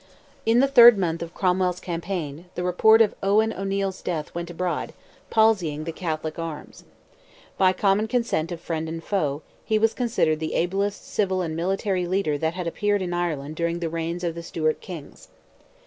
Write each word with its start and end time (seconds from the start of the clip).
In 0.47 0.61
the 0.61 0.67
third 0.67 0.97
month 0.97 1.21
of 1.21 1.35
Cromwell's 1.35 1.79
campaign, 1.79 2.45
the 2.55 2.63
report 2.63 3.03
of 3.03 3.13
Owen 3.21 3.53
O'Neil's 3.53 4.01
death 4.01 4.33
went 4.33 4.49
abroad, 4.49 4.93
palsying 5.29 5.83
the 5.83 5.91
Catholic 5.91 6.39
arms. 6.39 6.85
By 7.59 7.71
common 7.73 8.07
consent 8.07 8.51
of 8.51 8.59
friend 8.59 8.89
and 8.89 9.03
foe, 9.03 9.43
he 9.63 9.77
was 9.77 9.93
considered 9.93 10.39
the 10.39 10.55
ablest 10.55 11.07
civil 11.07 11.43
and 11.43 11.55
military 11.55 12.07
leader 12.07 12.35
that 12.39 12.55
had 12.55 12.65
appeared 12.65 13.03
in 13.03 13.13
Ireland 13.13 13.55
during 13.55 13.77
the 13.77 13.89
reigns 13.89 14.23
of 14.23 14.33
the 14.33 14.41
Stuart 14.41 14.81
kings. 14.81 15.27